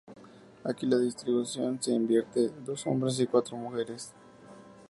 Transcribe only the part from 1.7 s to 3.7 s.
se invierte: dos hombres y cuatro